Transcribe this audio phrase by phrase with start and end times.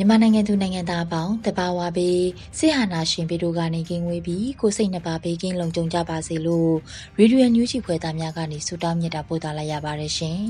[0.00, 2.22] မြန်မာနိုင်ငံသူနိုင်ငံသားအပေါင်းတဘာဝပေး
[2.58, 6.72] စိဟာနာရှင်ပေတို့ကနေကင်းဝေးပြီးကိုစိတ်နှပါဘေးကင်းလုံခြုံကြပါစေလို့
[7.18, 10.40] ရေဒီယိုညူးချီဖွယ်သားများကနေဆုတောင်းမြတ်တာပို့သလာရပါတယ်ရှင်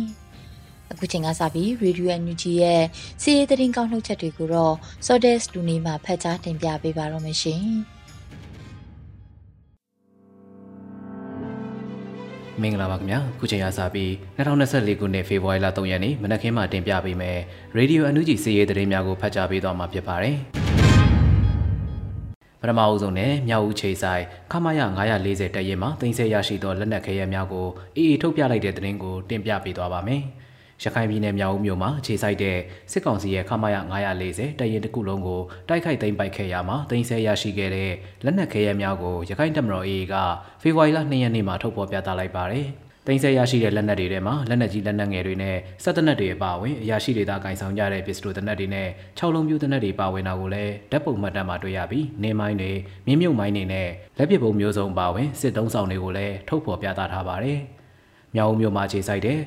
[0.90, 2.82] ။အခုချိန်ကစပြီးရေဒီယိုညူးချီရဲ့
[3.22, 4.74] စီးရီးသတင်းကောင်းနှုတ်ချက်တွေကိုတော့
[5.06, 7.64] Sodes လူနေမှာဖတ်ကြားတင်ပြပေးပါတော့မရှင်။
[12.62, 17.38] မင်္ဂလာပါခင်ဗျာခုချိန်ရစပြီး2024ခုနှစ်ဖေဖော်ဝါရီလ3ရက်နေ့မနက်ခင်းမှာတင်ပြပေးမယ်
[17.76, 20.36] ရေဒီယိုအန်ယူဂျီစီရေးသတင်းများကိုဖတ်ကြားပေးသွားမှာဖြစ်ပါတယ်
[22.60, 24.80] ပထမအဦးဆုံးနဲ့မြောက်ဦးခြေဆိုင်ခမရ
[25.18, 27.66] 940တပ်ရင်မှာတင်ဆက်ရရှိသောလက်နက်ခဲယမ်းများကို
[27.96, 30.22] အေအေထုတ်ပြလိုက်တဲ့သတင်းကိုတင်ပြပေးသွားပါမယ်။
[30.84, 32.58] ရခိုင်ပြည်နယ်မြောက်ဦးမြို့မှာခြေစိုက်တဲ့
[32.92, 33.76] စစ်ကောင်စီရဲ့ခမာယ
[34.18, 37.90] 940တရင်တစ်ခုလုံးကိုတိုက်ခိုက်သိမ်းပိုက်ခဲ့ရမှာတင်ဆက်ရရှိခဲ့တဲ့
[38.24, 40.14] လက်နက်ခဲယမ်းများကိုရခိုင်တပ်မတော် AA က
[40.62, 42.66] ဖေဖော်ဝါရီလ2ရက်နေ့မှာထုတ်ဖော်ပြသလိုက်ပါတယ်။
[43.06, 52.72] တင်ဆက်ရရှိတဲ့လက်နက်တွေထဲမှာလက်နက်ကြီးလက်နက်ငယ်တွေနဲ့စက်တနက်တွေအပါအဝင်အရာရှိတွေသားကင်ဆောင်ကြတဲ့ပစ္စတိုတနက်တွေနဲ့6လုံးပြူတနက်တွေပါဝင်တာကိုလည်းဓာတ်ပုံမှတ်တမ်းမှာတွေ့ရပြီးနေမိုင်းတွေ
[53.06, 53.88] မြင်းမြုပ်မိုင်းတွေနဲ့
[54.18, 57.58] လက်ပစ်ပုံမျိုးစုံပါဝင်စစ်တုံးဆောင်တွေကိုလည်းထုတ်ဖော်ပြသထားပါတယ်။
[58.34, 59.40] မြောက်ဦးမြို့မှာခြေစိုက်တဲ့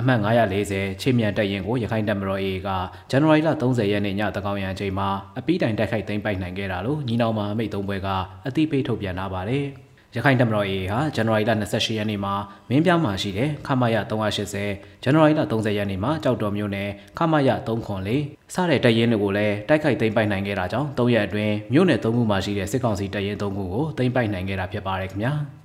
[0.00, 0.20] အမှတ်
[0.60, 2.68] 940ချင်းမြန်တပ်ရင်ကိုရခိုင်တပ်မတော် AA က
[3.10, 8.08] ဇန်နဝါရီလ30ရက်နေ့ညတကောင်ရံချိန်မှာအပီးတိုင်တိုက်ခိုက်သိမ်းပိုက်နိုင်ခဲ့တာလို့ညီနောင်မဟာမိတ်သုံးဘွဲက
[8.46, 9.64] အသိပေးထုတ်ပြန်လာပါတယ်။
[10.16, 12.34] ရခိုင်တပ်မတော် AA ဟာဇန်နဝါရီလ28ရက်နေ့မှာ
[12.68, 14.54] မင်းပြားမှာရှိတဲ့ခမရ380
[15.02, 16.88] ဇန်နဝါရီလ30ရက်နေ့မှာကြောက်တော်မြို့နယ်
[17.18, 25.34] ခမရ304စတဲ့တပ်ရင်းတွေကိုလည်းတိုက်ခိုက်သိမ်းပိုက်နိုင်ခဲ့တာကြောင့်၃ရက်အတွင်းမြို့နယ်၃ခုမှာရှိတဲ့စစ်ကောင်စီတပ်ရင်း၃ခုကိုသိမ်းပိုက်နိုင်ခဲ့တာဖြစ်ပါတယ်ခင်ဗျာ။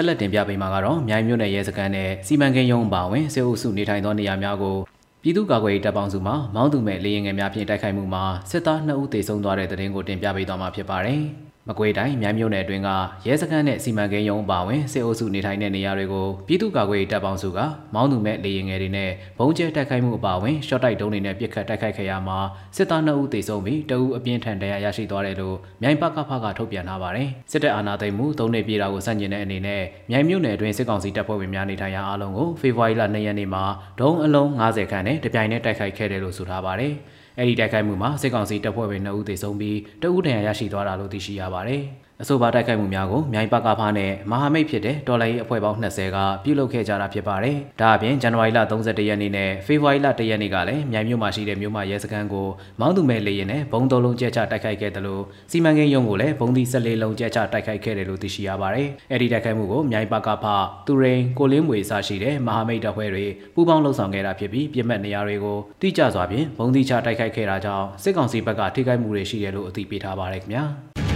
[0.00, 4.76] ဆက်လက်တင်ပြပေးမှာကတော့မြိုင်မြို့နယ်ရဲစခန်းနဲ့စီမံကိန်းရုံးအပါအဝင်စေအုပ်စုနေထိုင်သောနေရာများကို
[5.22, 11.22] ပြည်သူ့ကာကွယ်ရေးတပ်ပေါင်းစုမှမောင်းသူမဲ့လေရင်ငယ်များဖြင့်တိုက်ခိုက်မှုမှာစစ်သား2ဦးသေဆုံးသွားတဲ့တဲ့တင်ကိုတင်ပြပေးသွားမှာဖြစ်ပါတယ်။
[11.68, 12.90] မကွေးတိုင်းမြိုင်မြို့နယ်အတွင်းက
[13.26, 17.58] ရဲစခန်းနဲ့စီမံကိန်းရုံးပါဝင်စစ်အုပ်စုနေထိုင်တဲ့နေရာတွေကိုပြည်သူ့ကာကွယ်ရေးတပ်ပေါင်းစုက
[17.94, 22.38] မောင်းသူမဲ့လေရင်ငယ်တွေနဲ့ဘုံကျဲတိုက်ခိုက်မှုအပါအဝင်ရှော့တိုက်ဒုံးတွေနဲ့ပစ်ခတ်တိုက်ခိုက်ခဲ့ရမှာ
[22.76, 33.64] စစ်သား2ဦးသေဆုံးပြီးတအူးအပြင်းထန်တရားရရှိသွားတယ်လို့မြိုင်ပကဖကထုတ်ပြန်ထားပါတယ်စစ်တပ်အာဏာသိမ်းမှုသုံးနှစ်ပြည့်တာကိုစန့်ကျင်တဲ့အနေနဲ့မြိုင်မြို့နယ်အတွင်းစစ်ကောင်စီတပ်ဖွဲ့ဝင်များနေထိုင်ရာအားလုံးကိုဖေဖော်ဝါရီလ2ရက်နေ့မှာ
[34.00, 36.94] ဒုံးအလုံး90ခန်းနဲ့တပြိုင်နက်တိုက်ခိုက်ခဲ့တယ်လို့ဆိုထားပါတယ်
[37.38, 41.82] အဲ့ဒီတိုက်ခိုက်မှုမှာစစ်ကောင်စီတပ်ဖွဲ့ဝင်2ဦးသေဆုံးပြီးတအူးဒဏ်ရာရရှိသွားတာလို့သိရှိရပါတယ်။
[42.22, 52.48] အဆိုပါတိုက်ခိုက်မှုများကိုမြိုင်ပကဖားနဲ့မဟာမိတ်ဖြစ်တဲ့တော်လိုင်းအဖွဲ့ပေါင်း20ကပြုလုပ်ခဲ့ကြတာဖြစ်ပါတယ်။ဒါအပြင်ဇန်နဝါရီလ31ရက်နေ့နဲ့ဖေဖော်ဝါရီလ1ရက်နေ့ကလည်းမြိုင်မြို့မှာရှိတဲ့မြို့မရဲစခန်းကို
[52.80, 70.66] မောင်းသူမဲ့လေရင်နဲ့ဘုံသုံးလုံးကျဲချတိုက်ခိုက်ခဲ့တယ်လို့စီမံကိန်းရုံးကိုလည်းဘုံသီး14လုံးကျဲချတိုက်ခိုက်ခဲ့တယ်လို့သိရှိရပါတယ်။အဲဒီတိုက်ခိုက်မှုကိုမြိုင်ပကဖားသူရိန်ကိုလင်းမွေစရှိတဲ့မဟာမိတ်တပ်ဖွဲ့တွေပူးပေါင်းလှုပ်ဆောင်ခဲ့တာဖြစ်ပြီးပြစ်မှတ်နေရာတွေကိုတိကျစွာဖြင့်ဘုံသီးချတိုက်ခိုက်ခဲ့တာကြောင့်စစ်ကောင်စီဘက်ကထိခိုက်မှုတွေရှိတယ်လို့အသိပေးထားပါတယ်ခင်ဗျာ။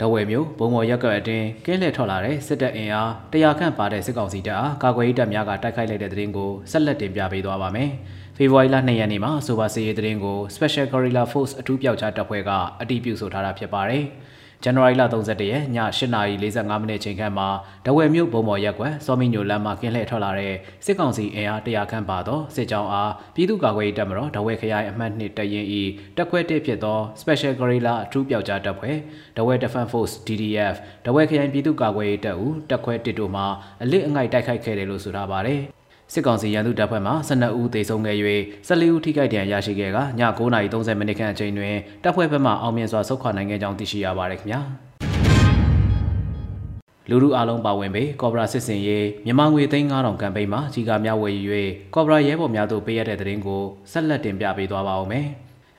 [0.00, 7.90] တဝဲမျိုးဘုံမော်ရက်ကွက်အတွင်းကင်းလှည့်ထွက်လာတဲ့စစ်တပ်အင်အားတရာခန့်ပါတဲ့စစ်ကောင်စီတပ်အားကာကွယ်ရေးတပ်များကတိုက်ခိုက်လိုက်တဲ့တဲ့ရင်ကိုဆက်လက်တင်ပြပေးသွားပါမယ်။
[8.36, 12.50] ဖေဖော်ဝါရီလ2ရက်နေ့မှာဆိုပါစီရေးတဲ့ရင်ကို Special Guerrilla Force အထူးပျောက်ကြားတပ်ဖွဲ့က
[12.80, 14.04] အတည်ပြုဆိုထားတာဖြစ်ပါတယ်။
[14.64, 17.48] ဇန်နဝါရီလ31ရက်ည8:45မိနစ်ချိန်ခန့်မှာ
[17.86, 20.54] ဒဝယ်မြို့ဘုံမော်ရက်ကွယ်စောမီညိုလမ်းမှာကင်းလှည့်ထွက်လာတဲ့
[20.84, 25.82] စစ်ကောင်စီအင်အား100ခန့်ပါသောစစ်ကြောင်းအားပြည်သူ့ကာကွယ်ရေးတပ်မတော်ဒဝယ်ခရိုင်အမှတ်2တရင်ဤ
[26.16, 28.96] တက်ခွဲတစ်ဖြစ်သော Special Guerrilla အထူးပျောက်ကြားတပ်ဖွဲ့
[29.36, 33.42] ဒဝယ် Defense Force DDF ဒဝယ်ခရိုင်ပြည်သူ့ကာကွယ်ရေးတပ်ဦးတက်ခွဲတစ်တို့မှ
[33.82, 35.62] အလစ်အငိုက်တိုက်ခိုက်ခဲ့တယ်လို့ဆိုထားပါတယ်။
[36.12, 38.16] စစ်ကောင်စီရန်သူတပ်ဖွဲ့မှ12ဦးသေဆုံးခဲ့၍
[38.68, 40.00] 14ဦးထိခိုက်ဒဏ်ရာရရှိခဲ့ကည
[40.38, 44.60] 9:30မိနစ်ခန့်အချိန်တွင်တပ်ဖွဲ့ဘက်မှအောင်မြင်စွာဆုတ်ခွာနိုင်ခဲ့ကြောင်းသိရှိရပါတယ်ခင်ဗျာ
[47.08, 51.52] လူလူအလုံးပါဝင်ပေကော့ဘရာစစ်စင်ရေးမြန်မာငွေသိန်း9000ကမ်ပိန်းမှာကြီးကားများဝယ်ယူ၍
[51.94, 53.62] ကော့ဘရာရဲဘော်များတို့ပေးရတဲ့တဲ့ရင်ကို
[53.92, 55.26] ဆက်လက်တင်ပြပေးသွားပါဦးမယ်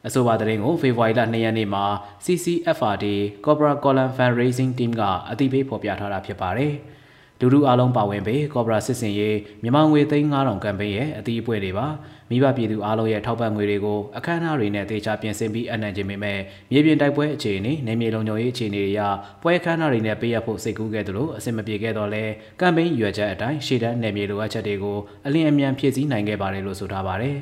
[0.07, 1.85] အဆိုပါသတင်းကိုဖေဖော်ဝါရီလ2ရက်နေ့မှာ
[2.25, 3.05] CCFRD
[3.45, 6.98] Cobra Column Fundraising Team ကအသိပေးဖော်ပြထားတာဖြစ်ပါတယ်။ဒ
[7.41, 11.87] လူလူအားလုံးပါဝင်ပေကော့ဘရာစစ်စင်ရေးမြန်မာငွေသိန်း9000ကမ်ပိန်းရဲ့အသီးအပွင့်တွေပါ
[12.29, 16.39] မိဘပြည်သူအားလုံးရဲ့ထောက်ပံ့ငွေတွေကိုအခမ်းအနားတွေနဲ့တေချာပြင်ဆင်ပြီးအနှံ့ခြင်းပေမဲ့
[16.71, 19.01] မြေပြင်တိုက်ပွဲအခြေအနေနေမြေလုံခြုံရေးအခြေအနေတွေအရ
[19.41, 22.23] ပွဲအခမ်းအနားတွေနဲ့ပေးရဖို့စိတ်ကူးခဲ့သလိုအဆင်မပြေခဲ့တော့လဲ
[22.59, 27.37] ကမ်ပိန်းရွယ်ချက်အတိုင်းရှေ့တန်းနယ်မြေလိုအပ်ချက်တွေကိုအလင်းအမြန်ဖြည့်ဆည်းနိုင်ခဲ့ပါတယ်လို့ဆိုထားပါတယ်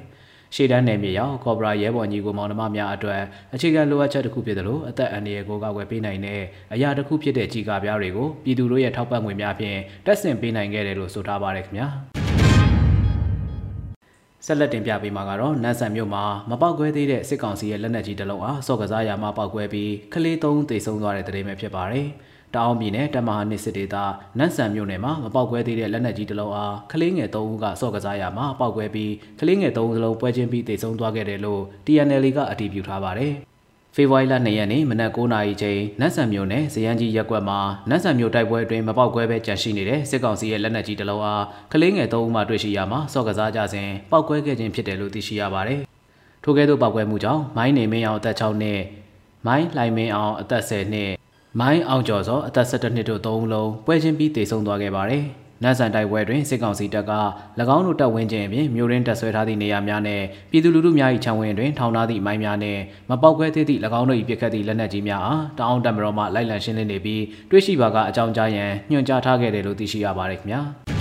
[0.56, 3.22] ရှေ့တန်းနယ်မြေရောက်ကော့ဘရာရဲဘော်ညီကိုမောင်နှမများအတွက်
[3.54, 6.42] အခြေခံလိုအပ်ချက်တစ်ခုဖြစ်သလိုအသက်အန္တရာယ်ကိုကာကွယ်ပေးနိုင်တဲ့
[6.74, 11.88] အရာတစ်ခုဖြစ်တဲ့ကြီးကားပြားတွေကိုပြည်သူတို့ရဲ့ထောက်ပံ့ငွေများဖြင့်တက်ဆင်ပေးနိုင်ခဲ့တယ်လို့ဆိုထားပါတယ်ခင်ဗျာ
[14.46, 22.08] ဆက်လက်တင်ပြပေးမှာကတော့နန်းဆန်မြို့မှာမပောက်ကွဲသေးတဲ့စစ်ကောင်စီရဲ့လက်နက်ကြီးတစ်လုံးအားစော့ကစားရာမှာပောက်ကွဲပြီးကလေးသုံးသေဆုံးသွားတဲ့တဲ့တင်ပဲဖြစ်ပါတယ်။
[22.56, 23.96] တောင်ပြည်နယ်တမဟာနှစ်စစ်ဒေသ
[24.38, 33.34] နန့်ဆန်မြို့နယ်မှာမပေါက်ကွဲသေးတဲ့လက်နက်ကြီးတစ်လုံးအားကလေးငယ်၃ဦးကစော့ကစားရမှာပေါက်ကွဲပြီးကလေးငယ်၃ဦးစလုံးပွဲချင်းပြီးတေဆုံးသွားခဲ့တယ်လို့ TNL ကအတည်ပြုထားပါတယ်။
[33.96, 37.60] ဖေဖော်ဝါရီလ2ရက်နေ့မနက်9:00နာရီချိန်နတ်ဆန်မြို့နယ်ဇယန်းကြီးရက်ကွက်မှာ
[37.90, 45.80] နတ်ဆန်မြို့တိုက်ပွဲအတွင်းမပေါက်ကွဲပဲကြန့်ရှိနေတဲ့စစ်ကောင်စီရဲ့လက်နက်ကြီးတစ်လုံးအားကလေးငယ်၃ဦးမှတွေ့ရှိရမှာစော့ကစားကြစဉ်ပေါက်ကွဲခဲ့ခြင်းဖြစ်တယ်လို့သိရှိရပါတယ်။
[46.44, 48.82] ထို့ကဲ့သို့ပေါက်ကွဲမှုကြောင့်မိုင်းနေမင်းအောင်အသက်6နှစ်
[49.48, 51.12] မိုင်းလှိုင်မင်းအောင်အသက်10နှစ်
[51.62, 55.24] မိုင်းအောင်ကျော်စောအသက်17နှစ်တို့သုံးလုံးပွဲချင်းပြီးတေဆုံးသွားခဲ့ပါတယ်။
[55.64, 57.14] နတ်ဆန်တိုက်ပွဲတွင်စစ်ကောင်စီတပ်က၎
[57.76, 60.22] င်းတို့တပ်ဝင်းကျင်အပြင်မြို့ရင်းတပ်ဆွဲထားသည့်နေရာများနဲ့
[60.52, 70.62] ပြည်သူလူထုများ၏ခြံဝင်းတွင်ထောင်ထားသည့်မိုင်းများနှင့်မပေါက်ကွဲသေးသည့်၎င်းတို့၏ပစ်ခတ်သည့်လက်နက်ကြီးများအားတအောင်တပ်မတော်မှလိုက်လံရှင်းလင်းနေပြီးတွေ့ရှိပါကအကြောင်းကြားရန်ညွှန်ကြားထားခဲ့တယ်လို့သိရှိရပါတယ်ခင်ဗျာ။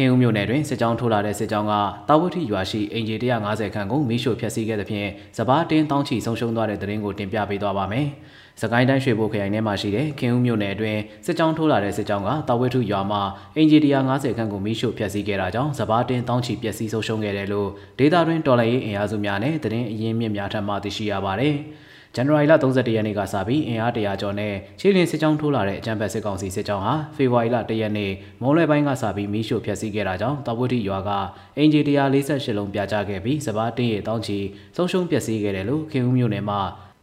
[0.00, 1.74] ခင်ဦးမြို့နယ်တွင်စစ်ကြောင်းထိုးလာတဲ့စစ်ကြောင်းက
[2.08, 8.06] တာဝတိရွာရှိအင်ဂျီ150ခန့်ကိုမီးရှို့ဖျက်ဆီးခဲ့သဖြင့်စပားတင်းတောင်းချီဆုံးရှုံးသွားတဲ့တဲ့ရင်ကိုတင်ပြပေးသွားပါမယ်။
[8.60, 13.22] စကိုင်းတိုင်းရွှေဘိုခရိုင်ထဲမှာရှိတဲ့ခင်ဦးမြို့နယ်အတွင်းစစ်ကြောင်းထိုးလာတဲ့စစ်ကြောင်းကတာဝတိရွာမှာ
[13.56, 13.78] အင်ဂျီ
[14.08, 17.68] 150ခန့်ကိုမီးရှို့ဖျက်ဆီးခဲ့တာကြောင့်စပားတင်းတောင်းချီပျက်စီးဆုံးရှုံးခဲ့တယ်လို့
[17.98, 21.56] ဒေတာတွင်တော်လှန်ရေးအင်အားစုများနဲ့တရင်အရင်းမြစ်များထပ်မသိရှိရပါတယ်။
[22.16, 28.12] ဇန်နဝါရီလ31ရက်နေ့ကစပြီးအင်အား100ကျော်နဲ့ချီလင်းစစ်ကြောင်းထိုးလာတဲ့အကြမ်းဖက်စစ်ကောင်စီစစ်ကြောင်းဟာဖေဖော်ဝါရီလ1ရက်နေ့
[28.42, 31.10] မုံလွယ်ပိုင်းကစပြီးမီးရှို့ဖျက်ဆီးခဲ့တာကြောင့်တဝတိရွာက
[31.56, 34.38] အင်ဂျီ148လုံးပြာကျခဲ့ပြီးစပားတင်းရတောင်းချီ
[34.76, 36.60] ဆုံးရှုံးပျက်စီးခဲ့တယ်လို့ခင်ဦးမြို့နယ်မှာ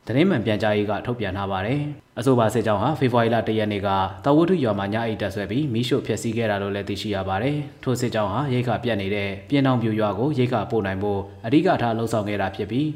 [0.08, 1.80] တရင်မှန်ပြန်ကြားရေးကထုတ်ပြန်ထားပါတယ်။
[2.20, 3.90] အဆိုပါစစ်ကြောင်းဟာဖေဖော်ဝါရီလ1ရက်နေ့က
[4.26, 12.88] တဝထုရွာမှာညအိတ်တက်ဆွဲပြီးမီးရှို့ဖျက်ဆီးခဲ့တာလို့လည်းသိရှိရပါတယ်။ထိုစစ်ကြောင်းဟာရိတ်ခပြတ်နေတဲ့ပြင်းတောင်ပြူရွာကိုရိတ်ခပို့နိုင်ဖို့အဓိကထားလှုံ့ဆော်ခဲ့တာဖြစ်ပြီး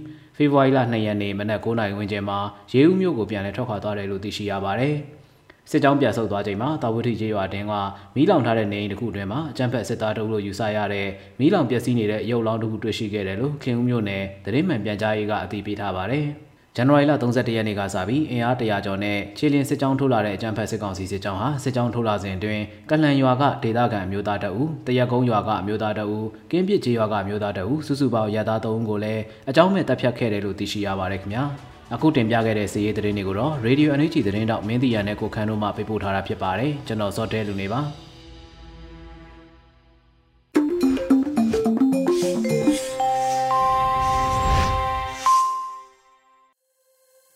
[0.42, 2.40] ဖေဖော်ဝါရီလ2ရက်နေ့မနက်9:00နာရီဝန်းကျင်မှာ
[2.74, 4.96] ရေဦးမြို့ကိုပြန်လည်ထွက်ခွာသွားတယ်လို့သိရှိရပါတယ်။
[5.70, 7.74] စစ်ကြောင်းပြန်ဆုတ်သွားချိန်မှာတာဝတိကျေးရွာတင်းက
[8.16, 11.08] မီးလောင်ထားတဲ့နေအိမ်တစ်ခုအတွင်းမှာအကြမ်းဖက်စစ်သားတို့လို့ယူဆရတဲ့
[11.40, 16.28] မီးလောင်ပျက်စီးနေတဲ့ရုပ်လောင်းတစ်ခုတွေ့ရှိခဲ့တယ်လို့ခင်ဦးမြို့နယ်သတင်းမှန်ပြန်ကြားရေးကအသိပေးထားပါတယ်။
[16.76, 26.18] ဇန်နဝါရီလ31ရက်နေ့ကစပြီးအင်အား100ကျော်နဲ့ခြေလျင်စစ်ကြောင်းထိုးလာတဲ့အကြမ်းဖက်စစ်ကောင်စီစစ်ကြောင်းဟာစစ်ကြောင်းထိုးလာစဉ်အတွင်းကလန်ရွာကဒေသခံအမျိုးသားတအူတရက်ကုန်းရွာကအမျိုးသားတအူ
[26.52, 31.44] ကင်းပစ်ကျေးရွာကအမျိုးသားတအူစုစုပေါင်းရသား3ဦးကိုလည်းအကြောင်းမဲ့တပ်ဖြတ်ခဲ့တယ်လို့သိရှိရပါတယ်ခင်ဗျာ
[31.94, 37.82] အခုတင်ပြခဲ့တဲ့စီးရေးသတင်းတွေကိုတော့ Radio NUG သတင်းတောက်မင်းတီရနဲ့ကိုခန်းတို့မှပေးပို့ထားတာဖြစ်ပါတယ်ကျွန်တော်စောတဲလူနေပါ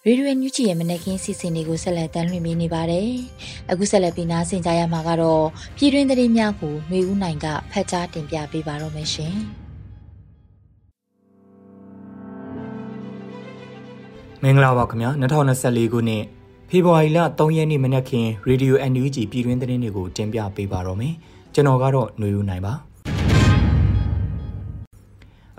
[0.06, 3.08] ရေဒီယိုညူချီရဲ့မနက်ခင်းစီစဉ်တွေကိုဆက်လက်တင်ပြနေပါတယ်။
[3.70, 5.44] အခုဆက်လက်ပြီးနားဆင်ကြရမှာကတော့
[5.76, 9.34] ပြည်တွင်းသတင်းများကိုຫນွေဦးနိုင်ကဖတ်ကြားတင်ပြပေးပါတော့မယ်ရှင်။
[14.42, 15.10] မင်္ဂလာပါခင်ဗျာ
[15.50, 16.24] 2024ခုနှစ်
[16.68, 21.14] ဖေဖော်ဝါရီလ3ရက်နေ့မနက်ခင်းရေဒီယို NUG ပြည်တွင်းသတင်းတွေကိုတင်ပြပေးပါတော့မယ်။
[21.54, 22.74] ကျွန်တော်ကတော့ຫນွေဦးနိုင်ပါ။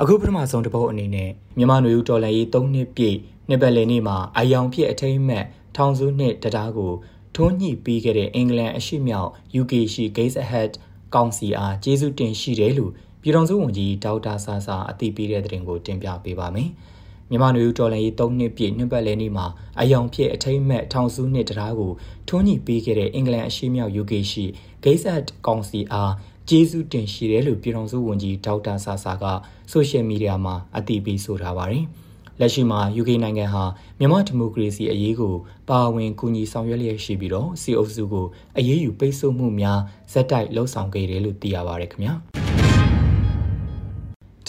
[0.01, 3.17] အခုပထမဆုံးတစ်ပုတ်အနေနဲ့မြန်မာຫນွေဦးတော်လှန်ရေး3နှစ်ပြည့်
[3.48, 5.44] နှစ်ပတ်လည်နေ့မှာအယောင်ဖြစ်အထိမ့်မှတ်
[5.76, 6.92] ထောင်စုနှစ်တရားကို
[7.34, 10.72] ထွန်းညှိပြီးခဲ့တဲ့အင်္ဂလန်အရှိမြောက် UK ရှိ Gates Ahead
[11.14, 16.70] ကောင်စီအားကျေးဇူးတင်ရှိတယ်လို့ပြည်ထောင်စုဝန်ကြီးဒေါက်တာဆာဆာအသိပေးတဲ့သတင်းကိုတင်ပြပေးပါမယ်။
[17.30, 19.46] မြန်မာနေဦးတော်လှန်ရေး၃နှစ်ပြည့်နှစ်ပတ်လည်နေ့မှာ
[19.80, 21.92] အယောင်ဖြစ်အထိမ့်မှတ်ထောင်စုနှစ်တရားကို
[22.28, 24.44] ထွန်းညှိပေးခဲ့တဲ့အင်္ဂလန်အရှိမြောက် UK ရှိ
[24.84, 26.12] Gates Ahead ကောင်စီအား
[26.48, 29.24] ကျေးဇူးတင်ရှိတယ်လို့ပြည်ထောင်စုဝန်ကြီးဒေါက်တာဆာဆာက
[29.70, 31.86] ဆိုရှယ်မီဒီယာမှာအသိပေးဆိုထားပါတယ်။
[32.40, 33.64] လက်ရှိမှာ UK နိုင်ငံဟာ
[33.98, 35.34] မြန်မာဒီမိုကရေစီအရေးကို
[35.68, 38.26] ပါဝင်ကူညီဆောင်ရွက်လျက်ရှိပြီးတော့စီအုပ်စုကို
[38.58, 39.80] အရေးယူပိတ်ဆို့မှုများ
[40.12, 42.14] ဇက်တိုက်လှုံ့ဆော်ခဲ့တယ်လို့သိရပါတယ်ခင်ဗျာ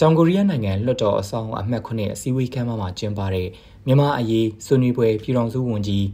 [0.00, 3.48] တောင်ကိုရီးယားနိုင်ငံလွှတ်တော်အဆောင်အမှတ်9အစည်းအဝေးခန်းမှာကျင်းပတဲ့
[3.86, 6.04] မြန်မာအရေးဆွေးနွေးပွဲပြည်ထောင်စုဝန်ကြီး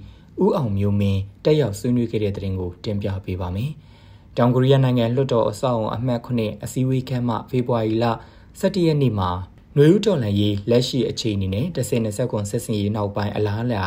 [0.43, 3.71] ဦးအောင်မျိုးမင်းတက်ရောက်ဆွေးနွေးခဲ့တဲ့တဲ့တင်ကိုတင်ပြပေးပါမယ်။
[4.37, 8.05] တောင်ကိုရီးယားနိုင်ငံလွှတ်တော်အဆောင်အမှတ်9အစည်းအဝေးခန်းမှာဖေဖော်ဝါရီလ
[8.61, 9.31] 17ရက်နေ့မှာ
[9.77, 13.83] ຫນွေဦးတော်လှန်ရေးလက်ရှိအခြေအနေနဲ့10-20ကွန်ဆက်စင်ရေးနောက်ပိုင်းအလားအလာ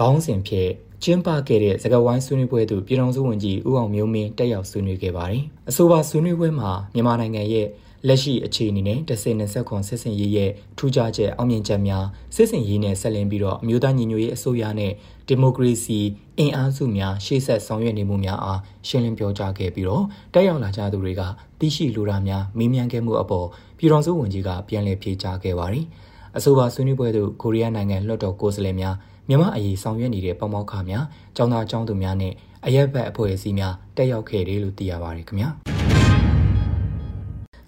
[0.00, 0.70] ခေါင်းစဉ်ဖြင့်
[1.02, 7.66] ကျင်းပခဲ့တဲ့စကားဝိုင်းဆွေးနွေးပွဲသို့ပြည်ထောင်စုဝန်ကြီးဦးအောင်မျိုးမင်းတက်ရောက်ဆွေးနွေးခဲ့ပါတယ်။အဆိုပါဆွေးနွေးပွဲမှာမြန်မာနိုင်ငံရဲ့
[8.08, 12.04] လက်ရှိအခြေအနေနဲ့တဆင်20ခွန်စစ်စင်ရေးရဲ့ထူးခြားချက်အောင်မြင်ချက်များ
[12.36, 14.92] စစ်စင်ရေးနဲ့ဆက်လင်းပြီးတော့အမျိုးသားညီညွတ်ရေးအစိုးရနဲ့
[15.30, 15.98] ဒီမိုကရေစီ
[16.38, 21.22] အင်အားစုများရှေ့ဆက်ဆောင်ရွက်နေမှုများအားရှင်းလင်းပြောကြားခဲ့ပြီးတော့တက်ရောက်လာကြသူတွေက
[21.58, 23.46] သိရှိလိုတာများမေးမြန်းခဲ့မှုအပေါ်
[23.78, 25.84] ပြည်တော်စုဝန်ကြီးကပြန်လည်ဖြေကြားခဲ့ပါတယ်။
[26.36, 28.94] အဆိုပါဆွေးနွေးပွဲသို့ကိုရီးယားနိုင်ငံလွှတ်တော်ကိုယ်စားလှယ်များ
[29.28, 31.04] မြန်မာအရေးဆောင်ရွက်နေတဲ့ပေါမောက်ခများ၊
[31.36, 32.32] ကျောင်းသားကျောင်းသူများနဲ့
[32.66, 35.79] အရက်ဘက်အဖွဲ့အစည်းများတက်ရောက်ခဲ့တယ်လို့သိရပါတယ်ခင်ဗျာ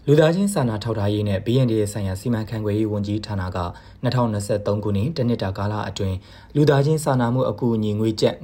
[0.07, 3.59] လူသားချင်းစာနာထောက်ထားရေးနဲ့ BND ရဲ့ဆိုင်ရာစီမံခန့်ခွဲရေးဝန်ကြီးဌာနက
[4.05, 6.17] 2023ခုနှစ်တနှစ်တာကာလအတွင်း
[6.55, 8.35] လူသားချင်းစာနာမှုအကူအညီငွေကျပ်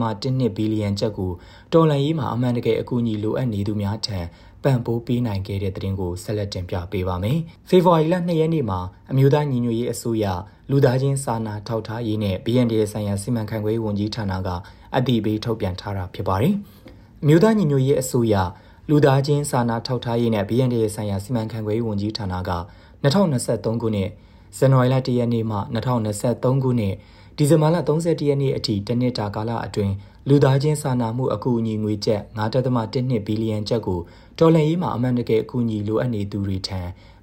[0.00, 1.32] 9.12ဘီလီယံကျပ်ကို
[1.72, 4.18] တော်လှန်ရေးမှာအမှန်တကယ်အကူအညီလိုအပ်နေသူများထံ
[4.64, 8.80] ပံ့ပိုးပေးနိုင်ခဲ့တဲ့သတင်းကိုဆက်လက်တင်ပြပေးပါမယ်။ဖေဖော်ဝါရီလ2ရက်နေ့မှာ
[9.10, 10.24] အမျိုးသားညီညွတ်ရေးအစိုးရ
[10.70, 14.48] လူသားချင်းစာနာထောက်ထားရေးနဲ့ BND ဆိုင်ရာစီမံခန့်ခွဲရေးဝန်ကြီးဌာနက
[14.96, 16.54] အတည်ပြုထုတ်ပြန်ထားတာဖြစ်ပါတယ်။
[17.22, 18.34] အမျိုးသားညီညွတ်ရေးအစိုးရ
[18.90, 22.50] လူသားချင်းစာနာထောက်ထားရေးနဲ့ BND ဆိုင်ရာစီမံခန့်ခွဲရေးဝန်ကြီးဌာနက
[23.02, 24.10] 2023ခုနှစ်
[24.56, 26.94] ဇန်နဝါရီလ1ရက်နေ့မှ2023ခုနှစ်
[27.36, 29.94] ဒီဇင်ဘာလ31ရက်နေ့အထိတနှစ်တာကာလအတွင်း
[30.28, 34.00] လူသားချင်းစာနာမှုအကူအညီငွေကျပ်9.12ဘီလီယံကျပ်ကို
[34.38, 36.80] ဒေါ်လာရေးမှာအမှန်တကယ်အကူအညီလိုအပ်နေသူတွေထံ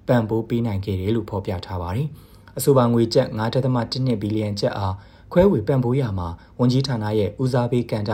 [0.08, 2.08] ပံ့ပိုးပေးနိုင်ခဲ့တယ်လို့ဖော်ပြထားပါတယ်။
[2.58, 3.27] အဆိုပါငွေကျပ်
[3.75, 4.96] 9.12ဘီလီယံကျပ်အား
[5.32, 6.27] ခွဲဝေပံ့ပိုးရမှာ
[6.60, 8.12] ဝန်ကြီးဌာနရဲ့ဦးစားပေးကဏ္ဍ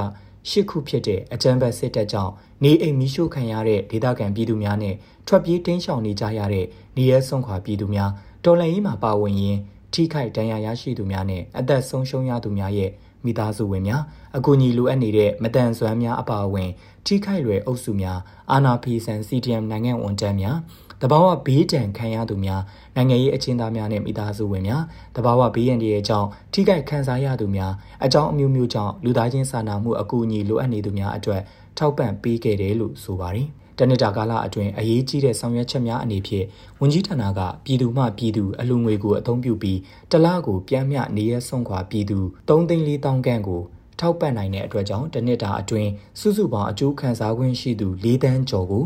[0.49, 4.95] ရှစ်ခုဖြစ်တဲ့အကြမ်းဖက်စစ်တပ်ကြောင့်နေအိမ်မီးရှို့ခံရတဲ့ဒေသခံပြည်သူများနဲ့
[5.27, 6.65] ထွက်ပြေးတင်းရှောင်နေကြရတဲ့
[6.97, 8.11] နေရဲဆုံးခွာပြည်သူများ
[8.45, 9.59] တော်လှန်ရေးမှာပါဝင်ရင်း
[9.93, 12.91] ထိခိုက်ဒဏ်ရာရရှိသူများနဲ့အသက်ဆုံးရှုံးရသူများရဲ့
[13.25, 14.03] မိသားစုဝင်များ
[14.37, 16.69] အကူအညီလိုအပ်နေတဲ့မတန်ဆွမ်းများအပါအဝင်
[17.05, 18.19] ထိခိုက်လွယ်အုပ်စုများ
[18.51, 20.57] အာနာဖီဆန် CTM နိုင်ငံဝန်ထမ်းများ
[21.01, 22.61] တဘာဝဘေးဒဏ်ခံရသူများ
[22.95, 24.83] နိုင်ငံရေးအချင်းသားများနဲ့မိသားစုဝင်များ
[25.15, 27.73] တဘာဝဘေးရန်တွေအကြောင်းထိခိုက်ခံစားရသူများ
[28.05, 31.41] အကြောင်းအမျိုးမျိုးကြောင့်လူသားချင်းစာနာမှုအကူအညီလိုအပ်နေသူများအတွက်
[31.77, 36.45] ထောက်ပံ့ပေးခဲ့တယ်လို့ဆိုပါတယ်တနစ်တာကာလအတွင်းအရေးကြီးတဲ့ဆောင်ရွက်ချက်များအနေဖြင့်
[36.81, 39.79] ဝန်ကြီးဌာနကပြည်သူမှပြည်သူအလူငွေကိုအသုံးပြုပြီး
[40.11, 43.61] တလားကိုပြန်မျှနေရဆုံးခွာပြည်သူ3သိန်း4တောင်းခန့်ကို
[43.99, 45.89] ထောက်ပံ့နိုင်တဲ့အတွက်ကြောင့်တနစ်တာအတွင်း
[46.19, 48.85] စုစုပေါင်းအကျိုးခံစား권ရှိသူ၄တန်းကျော်ကို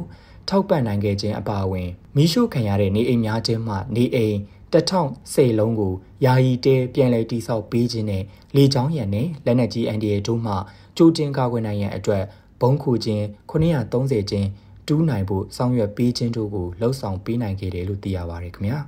[0.50, 4.38] ထောက်ပံ့နိုင်ခဲ့ခြင်းအပါအဝင်မိရှုခံရတဲ့နေအိမ်များချင်းမှနေအိမ်
[4.74, 5.93] တထောင်စေလုံးကို
[6.25, 8.24] ယာယီတဲပြန်လည်တိစောက်ပေးခြင်းနဲ့
[8.55, 10.53] လေချောင်းရံနဲ့လက်နက်ကြီး NDA တို့မှ
[10.98, 12.24] ကြိုတင်ကာကွယ်နိုင်ရန်အတွက်
[12.62, 14.48] ဘုံခုခြင်း930ခြင်း
[14.88, 18.79] တူးနိုင်ဖို့ဆောင်ရွက်ပေးခြင်းတို့ကိုလှုံ့ဆော်ပေးနိုင်ခဲ့တယ်လို့သိရပါတယ်ခင်ဗျာ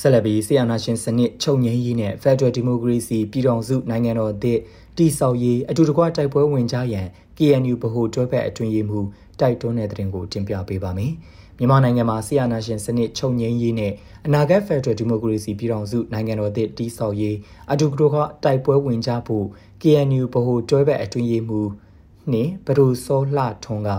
[0.00, 4.58] ဆက်လက်ပြီးဆီယနာရှင်စနစ်ချုပ်ငြိမ်းရေးနဲ့ Federal Democracy ပြည်ထောင်စုနိုင်ငံတော်အသစ်
[4.96, 7.06] တည်ဆောက်ရေးအတူတကွတိုက်ပွဲဝင်ကြရန်
[7.38, 9.00] KNU ဗဟိုတွဲဖက်အတွင်ရေးမှု
[9.40, 11.12] တိုက်တွန်းတဲ့တဲ့တင်ကိုတင်ပြပေးပါမယ်။
[11.58, 13.92] မြန်မာနိုင်ငံမှာဆီယနာရှင်စနစ်ချုပ်ငြိမ်းရေးနဲ့
[14.26, 17.36] အနာဂတ် Federal Democracy ပြည်ထောင်စုနိုင်ငံတော်အသစ်တည်ဆောက်ရေး
[17.72, 19.46] အတူတကွတိုက်ပွဲဝင်ကြဖို့
[19.82, 21.60] KNU ဗဟိုတွဲဖက်အတွင်ရေးမှု
[22.32, 23.90] နှင့်ဘဒူစောလှထွန်းက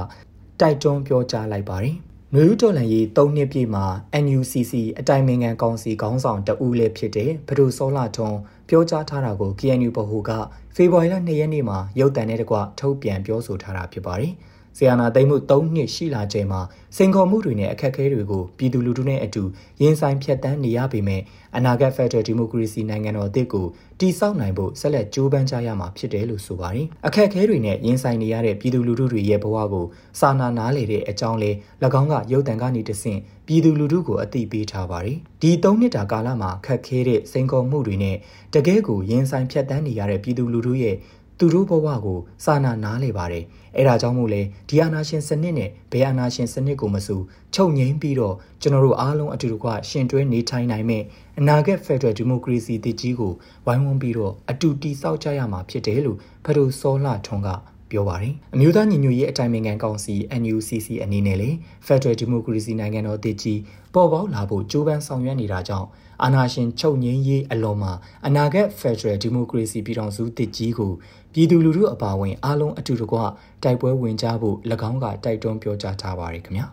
[0.60, 1.96] တိုက်တွန်းပြောကြားလိုက်ပါတယ်။
[2.34, 3.86] နွေဦးတော်လှန်ရေး၃နှစ်ပြည့်မှာ
[4.24, 8.38] NUCC အတိုင်ပင်ခံကောင်စီခေါင်းဆောင်တဦးလည်းဖြစ်တဲ့ဘဒူစောလှထွန်း
[8.70, 10.32] ပြောကြားထားတာကို KNU ဗဟိုက
[10.76, 14.34] ဖေဖော်ဝါရီလ2ရက်နေ့မှာရုပ်သံနဲ့တကွထုတ်ပြန်ပြောဆိုထားတာဖြစ်ပါတယ်။
[14.78, 16.62] ဆီယနာသိမ်းမှု၃နှစ်ရှိလာချိန်မှာ
[16.96, 19.44] စိန်ခေါ်မှုတွေနဲ့အခက်အခဲတွေကိုပြည်သူလူထုနဲ့အတူ
[19.82, 21.22] ရင်ဆိုင်ဖြတ်တန်းနေရပေမဲ့
[21.56, 23.68] အနာဂတ် Federal Democracy နိုင်ငံတော်အသစ်ကို
[24.00, 29.86] တည်ဆောက်နိုင်ဖို့ဆက်လက်ကြိုးပမ်းကြရမှာဖြစ်တယ်လို့ဆိုပါတယ်။အခက်အခဲတွေနဲ့ရင်ဆိုင်နေရတဲ့ပြည်သူလူထုတွေရဲ့ဘဝကို
[30.20, 31.56] စာနာနားလေတဲ့အကြောင်းလေး၎
[32.02, 38.16] င်းကရုပ်တံကနေတဆင့်ပြည်သူလူထုကိုအသိပေးထားပါတယ်။ဒီ၃နှစ်တာကာလမှာခက်ခဲတဲ့စိန်ခေါ်မှုတွေနဲ့
[38.54, 40.96] တကယ်ကိုရင်ဆိုင်ဖြတ်တန်းနေရတဲ့ပြည်သူလူထုရဲ့
[41.40, 43.44] သူတို့ဘဝကိုစာနာနားလေပါတယ်
[43.76, 47.22] အဲ့ဒါကြောင့်မို့လဲဒီအာနာရှင်စနစ်နဲ့ဘယ်အာနာရှင်စနစ်ကိုမဆို
[47.56, 51.04] ချုပ်ငိမ့်ပြီးတော့ကျွန်တော်တို့အားလုံးအတူတကွရှင်တွဲနေထိုင်နိုင်မဲ့
[51.40, 53.34] အနာဂတ် Federal Democracy တည်ကြီးကို
[53.66, 57.50] ဝိုင်းဝန်းပြီးတော့အတူတည်ဆောက်ကြရမှာဖြစ်တယ်လို့ဖဒိုစောလှထွန်းက
[57.92, 61.50] ပြောပါတယ်အမျိုးသားညီညွတ်ရေးအတိုင်ပင်ခံကောင်စီ NUCC အနေနဲ့လေ
[61.88, 63.60] Federal Democracy နိုင်ငံတော်တည်ကြီး
[63.94, 65.88] ပေါ်ပေါက်လာဖို့ကြိုးပမ်းဆောင်ရွက်နေတာကြောင့်
[66.24, 67.94] အာဏာရှင်ချုပ်ငြိမ်းရေးအလွန်မှာ
[68.28, 70.92] အနာဂတ် Federal Democracy ပြည်ထောင်စုတည်ကြီးကို
[71.38, 73.18] ပြည်သူလူထုအပါအဝင်အားလုံးအတူတကွ
[73.64, 74.58] တိုက်ပွဲဝင်ကြဖို့၎
[74.90, 76.66] င်းကတိုက်တွန်းပြောကြားထားပါတယ်ခင်ဗျာ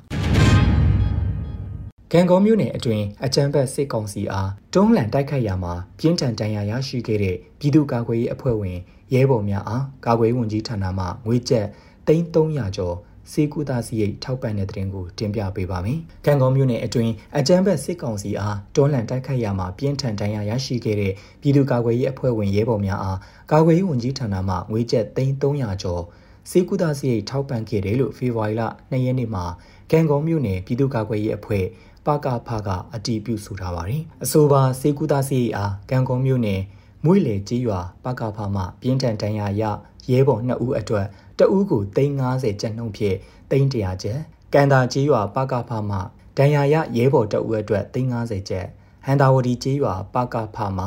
[2.12, 8.78] ကံကောမြို့နယ်အတွင်းအကြမ်းဖက်စစ်ကောင်စီအားတွန်းလှန်တိုက်ခိုက်ရာမှာပြင်းထန်ဒဏ်ရာရရှိခဲ့တဲ့ပြည်သူ့ကာကွယ်ရေးအဖွဲ့ဝင်
[9.14, 11.66] ရဲဘော်များအားကာကွယ်ရေးဝန်ကြီးဌာနမှငွေကျပ်
[12.07, 12.97] 300ကျော်
[13.31, 23.19] စေကူတာစီရိတ်ထောက်ပံ့တဲ့တဲ့တင်ကိုတင်ပြပေးပါမယ်။ကံကောမြို့နယ်အတွင်းအကြမ်းဖက်စစ်ကောင်စီအားတွန်းလှန်တိုက်ခိုက်ရမှာပြင်းထန်ဒဏ်ရာရရှိခဲ့တဲ့ပြည်သူ့ကာကွယ်ရေးအဖွဲ့ဝင်ရဲဘော်များအား
[23.52, 26.02] ကာကွယ်ရေးဝန်ကြီးဌာနမှငွေကျပ်300ကျော်
[26.50, 29.45] စေကူတာစီရိတ်ထောက်ပံ့ခဲ့တယ်လို့ဖေဖော်ဝါရီလ2ရက်နေ့မှာ
[29.91, 31.64] ကံကောမြို့နယ်ပြည်သူ့ကာကွယ်ရေးအဖွဲ့
[32.07, 36.61] ပကဖကအတီးပြုဆိုထားပါတယ်။အဆိုပါစေကူတာစီရိတ်အားကံကောမြို့နယ်
[37.05, 39.62] မွေလေကြီးရွာပကဖမှပြင်းထန်ဒဏ်ရာရ
[40.11, 41.07] ရဲဘော်2ဦးအတွက်
[41.39, 43.17] တဦးကို350ကျပ်နှုန်းဖြင့်
[43.51, 44.19] 300ကျပ်
[44.53, 45.99] ကန်တာကြီးရွာပကဖမှ
[46.39, 48.67] ဒဏ်ရာရရဲဘော်တအုပ်အတွက်350ကျပ်
[49.05, 50.87] ဟန်တာဝတီကြီးရွာပကဖမှ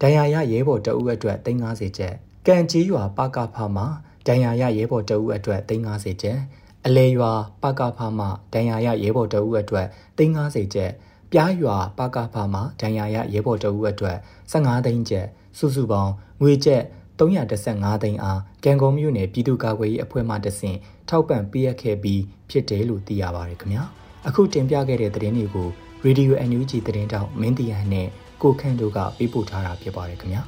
[0.00, 2.14] ဒဏ်ရာရရဲဘော်တအုပ်အတွက်350ကျပ်
[2.46, 3.84] ကန်ကြီးရွာပကဖမှ
[4.26, 6.38] ဒဏ်ရာရရဲဘော်တအုပ်အတွက်350ကျပ်
[6.86, 7.32] အလဲရွာ
[7.62, 9.86] ပကဖမှဒဏ်ရာရရဲဘော်တအုပ်အတွက်
[10.18, 10.90] 350ကျပ်
[11.32, 14.16] ပြားရွာပကဖမှဒဏ်ရာရရဲဘော်တအုပ်အတွက်
[14.52, 15.26] 15သိန်းကျပ်
[15.58, 16.82] စုစုပေါင်းငွေကျပ်
[17.20, 23.84] 315သိန်းအားကံကုန်မြို့နယ်ပြည်သူ့ကာကွယ်ရေးအဖွဲ့မှတဆင့်ထောက်ပံ့ပေးအပ်ခဲ့ပြီးဖြစ်တယ်လို့သိရပါတယ်ခင်ဗျာ
[24.26, 25.68] အခုတင်ပြခဲ့တဲ့သတင်းတွေကို
[26.06, 28.08] Radio NUG သတင်းတောက်မင်းတီဟန်နဲ့
[28.42, 30.42] ကိုခန့်တို့ကပေးပို့ထားတာဖြစ်ပါတယ်ခင်ဗျာ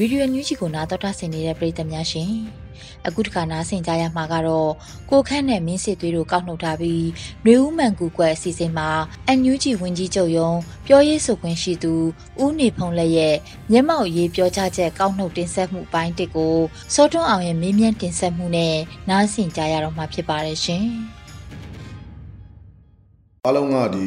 [0.00, 2.32] ဗီဒီယိုညူးချီကိုနားတော်တာဆင်နေတဲ့ပရိသတ်များရှင်
[3.06, 4.70] အခုတခါနားဆင်ကြရမှာကတော့
[5.10, 7.06] ကိုခန့်နဲ့မင်းစစ်သွေးတို့ကောက်နှုတ်ထားပြီး
[7.44, 8.88] နှွေဦးမှန်ကူကွက်အစီအစဉ်မှာ
[9.26, 10.50] အန်ယူဂျီဝင်ကြီးချုပ်ယုံ
[10.86, 11.94] ပြောရေးဆိုခွင့်ရှိသူ
[12.42, 13.34] ဦးနေဖုံးလက်ရဲ့
[13.70, 16.56] မျက်မှောက်ရေးပြောကြားချက်ကောက်နှုတ်တင်ဆက်မှုပိုင်းတစ်ကို
[16.94, 18.76] စောတွန်းအောင်ရဲ့မေးမြန်းတင်ဆက်မှုနဲ့
[19.08, 20.86] နားဆင်ကြရတော့မှာဖြစ်ပါတယ်ရှင်
[23.44, 24.06] အားလုံးကဒီ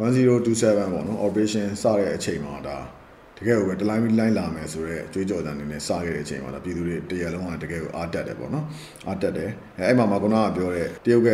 [0.00, 2.99] 1027ပေါ့နော် operation စတဲ့အချိန်မှာဒါ
[3.40, 8.64] တကယ်ကိုပဲတလိုင်းပြီးလိုင်းလာမယ်ဆိုတော့ကြွေးကြော်တန်နေနဲ့စခဲ့တဲ့အချိန်မှာတော့ပြည်သူတွေတရလုံးကတကယ်ကိုအားတက်တယ်ပေါ့နော်
[9.08, 11.28] အားတက်တယ်အဲအဲ့မှာမကုနာကပြောတဲ့တရုတ်က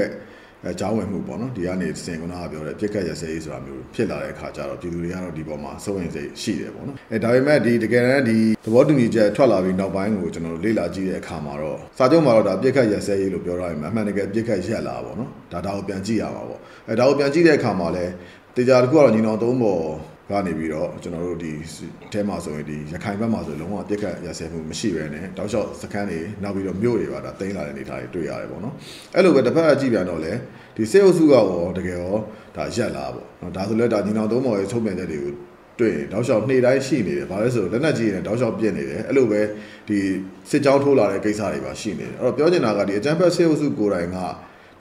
[0.65, 18.13] အဲကြောင်းဝင်မှုပေါ့နော်ဒီကနေစင်ကုနာကပြောတဲ့ပြစ်ခတ်ရစဲရေးဆိုတာမျိုးဖြစ်လာတဲ့အခါကျတော့ပြည်သူတွေကတော့ဒီပေါ်မှာစိုးရင်စိတ်ရှိတယ်ပေါ့နော်အဲဒါပေမဲ့ဒီတကယ်တမ်းဒီသဘောတူညီချက်ထွက်လာပြီးနောက်ပိုင်းကိုကျွန်တော်တို့လေ့လာကြည့်တဲ့အခါမှာတော့စာချုပ်မှာတော့ဒါပြစ်ခတ်ရစဲရေးလို့ပြောထားရင်အမှန်တကယ်ပြစ်ခတ်ရက်လာပေါ့နော်ဒါဒါကိုပြန်ကြည့်ရမှာပေါ့အဲဒါကိုပြန်ကြည့်တဲ့အခါမှာလည်း
[18.57, 19.83] တရားတစ်ခုကတော့ညီနောင်သုံးပေါ်
[20.31, 21.53] ကနေပြီးတော့ကျွန်တော်တို့ဒီ
[22.11, 28.75] အဲမှာဆိုရင်ဒီရခိုင်ဘက်မှာဆိုလုံးဝပြက်ကတ်ရဆဲမှုမရှိဘဲနဲ့တောက်လျှောက်စခန်းတွေနောက်ပြီးတော့မြို့တွေပါဒါတင်းလာတဲ့အနေအထားတွေတွေ့ရတယ်ပေါ့နော်
[29.15, 30.33] အဲ့လိုပဲတစ်ဖက်ကကြည့်ပြန်တော့လေ
[30.77, 31.45] ဒီစေအုပ်စုကရော
[31.79, 32.15] တကယ်ရော
[32.57, 35.33] ဒါရက်လာပေါ့နော်ဒါဆိုလဲဒါညီနောင်သုံးမော်ရဲ့ချုပ်ပြန်ချက်တွေကို
[35.81, 39.41] တွေ့ရင်တောက်လျှောက်နှိမ့်တိုင်းရှိနေတယ်ဘာလဲဆိုတော့လက်နက်ကြီးနဲ့တောက်လျှောက်ပြစ်နေတယ်အဲ့လိုပဲ
[39.89, 39.99] ဒီ
[40.51, 44.19] စစ်ကြောင်းထိုးလာတဲ့ကိစ္စတွေပါရှိနေတယ်အဲ့တော့ပြောချင်တာကဒီအကြမ်းဖက်စေအုပ်စုကိုယ်တိုင်က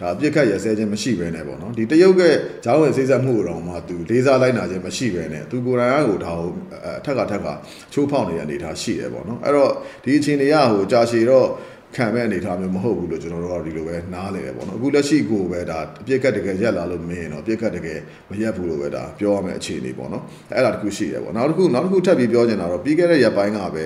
[0.02, 2.22] ဒါအပြစ်ခတ်ရစဲခြင်းမရှိဘဲနဲ့ပေါ့နော်ဒီတရုတ်က
[2.66, 6.50] ဂျောင်းဝင်စိစက်မှုတော်မှာသူလေးစားလိုက်နာခြင်းမရှိဘဲနဲ့သူကိုယ်တိုင်ကကိုဒါဟို
[6.98, 7.48] အထက်ကထက်က
[7.94, 9.72] ချိုးဖောက်နေတဲ့အနေအထားရှိတယ်ပေါ့နော်အဲ့တော့
[10.04, 11.48] ဒီအခြေအနေကဟိုကြာရှည်တော့
[11.96, 23.86] ခံမဲ့အနေထားမျိုးမဟုတ်ဘူးလို့ကျွန်တော်တို့ကဒီလိုပဲနားလည်တယ်ပေါ့နော်အခုလက်ရှိကိုပဲဒါအပြစ်ကတ်တကယ်ရက်လာလို့မင်းတော့အပြစ်ကတ်တကယ်မရက်ဘူးလို့ပဲဒါပြောရမယ့်အခြေအနေပေါ့နော်အဲ့ဒါတခုရှိတယ်ပေါ့နောက်တစ်ခုနောက်တစ်ခုထပ်ပြီးပြောချင်တာတော့ပြီးခဲ့တဲ့ရက်ပိုင်းကပဲ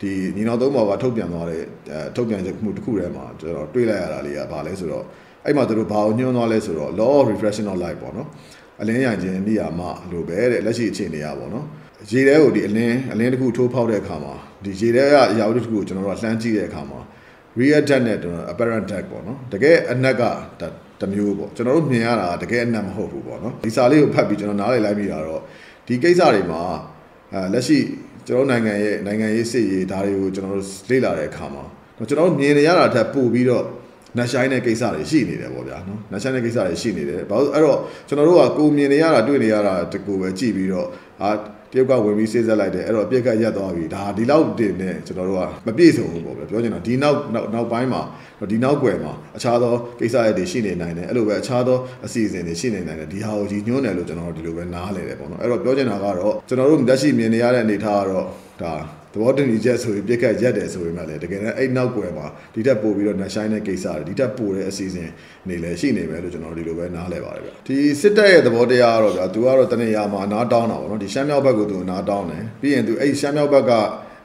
[0.00, 1.62] ဒီညီနောင်သုံးပေါ်ကထုတ်ပြန်သွားတဲ့
[2.16, 5.04] ထုတ်ပြန်ချက်မှုတစ်ခုထဲမှာကျွန်တော်တွေးလိုက်ရတာလေးကဘာလဲဆိုတော့
[5.44, 8.28] အဲ့မှာသူတို့ဘာကိုညွှန်းသွားလဲဆိုတော့ law of reflection of life ပေါ့နော်
[8.80, 11.66] အလင်းရိုင်ခြင်းနေရာမှာလို့ပဲတဲ့လက်ရှိအခြေအနေရပေါ့နော်
[12.10, 17.00] ရေထဲကိုဒီအလင်းအလင်းတစ်ခုထိုးဖောက်တဲ့အခါမှာဒီရေထဲကအရာတစ်ခုကိုကျွန်တော်တို့ကလှမ်းကြည့်တဲ့အခါမှာ
[17.58, 18.16] real depth နဲ့
[18.52, 20.22] apparent depth ပေါ့နော်တကယ်အနက်က
[21.00, 25.40] တမျိုးပေါ့ကျွန်တော်တို့မြင်ရတာတကယ်အနက်မဟုတ်ဘူးပေါ့နော်ဒီစာလေးကိုဖတ်ပြီးကျွန်တော်နားလည်လိုက်မိတာတော့
[25.86, 26.62] ဒီကိစ္စတွေမှာ
[27.34, 27.78] အဲလက်ရှိ
[28.26, 31.64] ကျွန်တော်နိုင်ငံရဲ့နိုင်ငံရေးစစ်ရေးဒါတွေကိုကျွန်တော်တို့လေ့လာတဲ့အခါမှာ
[32.08, 33.64] ကျွန်တော်တို့မြင်နေရတာထက်ပိုပြီးတော့
[34.16, 40.88] နတ်ရှိုင်းတဲ့ကိစ္စတွေရှိနေတယ်ပေါ့ဗျာနော်နတ်ရှိုင်းတဲ့ကိစ္စတွေရှိနေတယ်ဘာလို့အဲ့တော့ကျွန်တော်တို့ကကိုမြင်နေရတာတွေ့နေရတာတကူပဲကြည့်ပြီးတော့
[41.22, 41.30] အာ
[41.72, 47.16] တရုတ်ကဝင်ပြီးစေးဆက်လိုက်တယ်အဲ့တော့အပြစ်ကရက်သွားပြီဒါဒီလောက်တင်နေကျွန်တော်တို့ကမပြည့်စုံဘူးပေါ့ဗျာပြောချင်တာဒီနောက်
[47.54, 48.02] နောက်ပိုင်းမှာ
[48.50, 58.26] ဒီနောက်ွယ်မှာအခြားသောကိစ္စတွေရှိနေနိုင်တယ်အဲ့လိုပဲအခြားသောအစီအစဉ်တွေရှိနေနိုင်တယ်ဒီဟာကိုကြီးညွှန်းတယ်လို့ကျွန်တော်တို့ဒီလိုပဲနားလဲတယ်ပေါ့နော်အဲ့တော့ပြောချင်တာကတော့ကျွန်တော်တို့လက်ရှိမြင်နေရတဲ့အနေအထားကတော့
[58.62, 58.72] ဒါ
[59.12, 65.10] သဘောတူညီချက်ဆိုပြီးပြစ်ခတ်ရက်တယ်ဆိုပေမဲ့လည်းတကယ်လည်းအဲ့နောက်ွယ်မှာဒီတက်ပို့ပြီးတော့နှဆိုင်တဲ့ကိစ္စတွေဒီတက်ပို့တဲ့အစီအစဉ်
[65.48, 73.72] နေလည်းရှိနေပဲလို့ကျွန်တော်ဒီလိုပဲနားလဲပါတယ်ဗျဒီစစ်တပ်ရဲ့သဘောတရားကတော့ဗျာသူကတော့တနေရာမှာအနားတောင်းတာပေါ့နော်ဒီရှမ်းမြောက်ဘက်ကသူအနားတောင်းတယ်ပြီးရင်သူအဲ့ရှမ်းမြောက်ဘက်က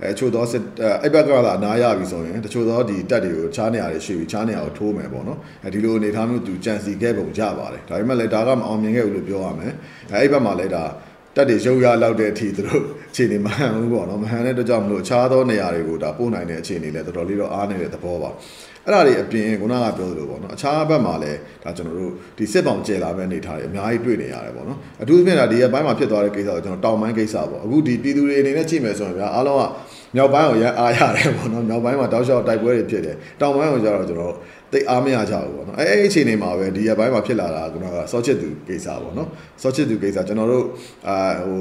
[0.01, 0.63] အဲချို့သောစစ်
[1.03, 9.73] အဲ့ဘက်ကလာအနားရပြီဆိုရင်တချို့သောဒီတက်တွေကိုချားနေရတယ်ရှိပြီချားနေရကိုထိုးမယ်ပေါ့နော်အဲဒီလိုအနေထားမျိုးသူကြံစီခဲ့ပုံကြပါတယ်ဒါပေမဲ့လည်းဒါကမအောင်မြင်ခဲ့ဘူးလို့ပြောရမယ်
[10.11, 10.83] အဲအဲ့ဘက်မှာလည်းဒါ
[11.35, 18.29] တက်တွေရုပ်ရလောက်တဲ့အထိသူတို့အခြေအနေမဟန်ဘူးပေါ့နော်မဟန်တဲ့အတွက်ကြောင့်မလို့အခြားသောနေရာတွေကိုဒါပို့နိုင်တဲ့အခြေအနေလည်းတော်တော်လေးတော့အားနေတဲ့သဘောပါ
[18.85, 29.63] အဲ့ဒါတွေအပြင်ခုနကပြောသလိုပေါ့နော်အခြားဘက်မှာလည်းဒါကျွန်တော်တို့ဒီစစ်ပောင်ကျဲလာမဲ့အနေထားတွေအများကြီးတွေ့နေရတယ်ပေါ့နော်အထူးသဖြင့်ဒါဒီအပိုင်းမှာဖြစ်သွားတဲ့ကိစ္စကိုကျွန်တော်တောင်ပိုင်းကိစ္စပေါ့အခုဒီပြည်သူတွေအနေနဲ့ကြည့်မယ်ဆိုရင်ဗျာအားလုံးက
[30.15, 34.33] မြောက်ပိုင်းကိုရအားရတယ်ပေါ့နော်မြောက်ပိုင်းမှာတောက်လျှောက်တိုက်ပွဲတွေဖြစ်တယ်တောင်ပိုင်းကိုကျတော့ကျွန်တော်
[34.71, 39.29] တိတ်အားမရကြဘူးပေါ့နော်အဲအဲ့အခြေအနေမှာပဲဒီရပိုင်းမှာဖြစ်လာတာကကျွန်တော်ကစောချစ်သူကိစ္စပေါ့နော်
[39.61, 40.65] စောချစ်သူကိစ္စကျွန်တော်တို့
[41.07, 41.59] အာဟို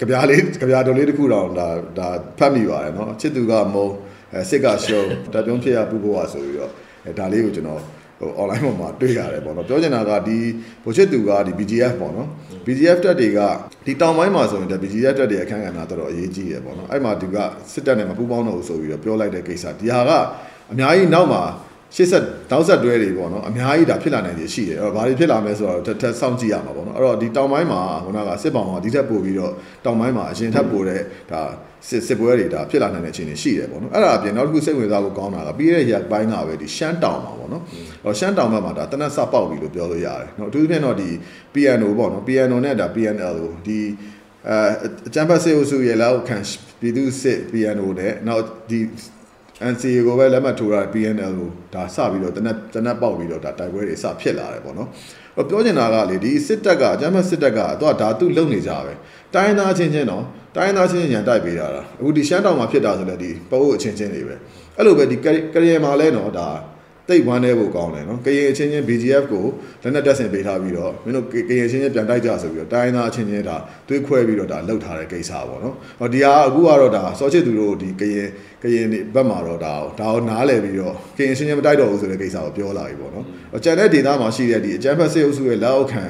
[0.00, 3.88] ကြပြားလေးကြပြားတော်လေးတစ်ခုတော့ဒါဒါဖတ်မိပါတယ်နော်ချစ်သူကမုံ
[4.32, 6.70] အဲစစ်ကရှုံးတပြုံးဖြစ်ရပူဖို့ပါဆိုပြီးတော့
[7.06, 7.80] အဲဒါလေးကိုကျွန်တော်
[8.20, 10.38] ဟို online ပေါ်မှာတွေ့ရတယ်ပေါ့နော်ပြောချင်တာကဒီ
[10.84, 12.28] ဘိုချစ်သူကဒီ BGF ပေါ့နော်
[12.66, 13.40] BGF တက်တွေက
[13.86, 17.36] ဒီတောင်ပိုင်းမှာဆိုရင်ဒါ BGF တက်တွေအခန်းကဏ္ဍတော်တော်အရေးကြီးရပေါ့နော်အဲ့မှာဒီက
[17.72, 20.10] စစ်တပ်နဲ့မပူးပေါင်းတော့ဘူးဆိုပြီးတော့ပြောလိုက်တဲ့ကိစ္စဒီဟာက
[20.72, 21.42] အများကြီးနောက်မှာ
[21.94, 29.52] ရှေ့ဆက်နောက်ဆက်တွဲတွေပေါ့နော်အများကြီးဒါဖြစ်လာနိုင်တယ်ရှိတယ်အဲ့တော့ဘာတွေဖြစ်လာမလဲဆိုတော့ထပ်ထပ်စောင့်ကြည့်ရမှာပေါ့နော်အဲ့တော့ဒီတောင်ပိုင်းမှာခုနကစစ်ပောင်ကဒီထက်ပိုပြီးတော့
[29.84, 31.40] တောင်ပိုင်းမှာအရင်ထပ်ပိုတဲ့ဒါ
[31.88, 37.62] စစ်စစ်ပွဲတွေဒါဖြစ်လာနိုင်တဲ့အခြေအနေရှိတယ်ပေါ့နော်အဲ့ဒါအပြင်နောက်တစ်ခုစိတ်ဝင်စားဖို့ကောင်းတာကပြီးတဲ့ရက်ပိုင်းကပဲဒီရှမ်းတောင်မှာပေါ့နော်
[38.04, 41.10] ဟောရှမ်းတောင်ဘက်မှာဒါတနက်စပေါက်ပြီလို့ပြောလို့ရတယ်နော်အထူးသဖြင့်တော့ဒီ
[41.54, 43.80] PNO ပေါ့နော် PNO နဲ့ဒါ PNL ကိုဒီ
[44.48, 44.56] အဲ
[45.08, 46.36] အချမ်းဖတ်စေအုပ်စုရဲ့လောက်ခံ
[46.80, 48.80] ပြည်သူစစ် PNO နဲ့နောက်ဒီ
[49.72, 54.88] NCA ကိုပဲလက်မှတ်ထိုးတာ PNL ကိုဒါစပြီးတော့တနက်တနက်ပေါက်ပြီးတော့ဒါတိုက်ပွဲတွေစဖြစ်လာတယ်ပေါ့နော်။
[55.48, 58.92] ပြောချင်တာကလေဒီစစ်တပ်ကအကြမ်းဖက်စစ်တပ်ကတော့ဓာတုလုံနေကြပဲ။
[59.34, 60.24] တိုင်းသားချင်းချင်းတော့
[60.56, 64.34] တိုင်းသားချင်းချင်းရန်တိုက်ပေးတာလား။အခုဒီရှမ်းတောင်မှာဖြစ်တာဆိုလည်းဒီပအိုးအချင်းချင်းတွေပဲ။
[64.76, 65.16] အဲ့လိုပဲဒီ
[65.54, 66.48] ကရီယာမှာလဲတော့ဒါ
[67.08, 69.44] တိတ်ဝမ်းနေဖို့ကောင်းတယ်နော်ကရင်အချင်းချင်း BGF ကို
[69.82, 73.56] လက်နက်တက်ဆင်ပေးထားပြီးတော့မင်းတို့ကရင်အချင်းချင်းပြန်တိုက်ကြဆိုပြီးတော့တိုင်းသားအချင်းချင်းဒါ
[73.88, 78.28] တွေးခွဲပြီးတော့ဒါလှုပ်ထားတဲ့ကိစ္စပေါ့နော်ဟောဒီဟာအခုကတော့ဒါစောချစ်သူတို့ဒီကရင်
[78.62, 86.04] ကရင်ဘက်မှာတော့ဒါဒါကိုနားလည်ပြီးတော့ကရင်အချင်းချင်းမတိုက်တော့ဘူးဆိုတဲ့ကိစ္စကိုပြောလာပြီပေါ့နော်ဟောကျန်တဲ့ဒေသမှာရှိတဲ့ဒီအကြမ်းဖက်စေအုပ်စုရဲ့လက်အောက်ခံ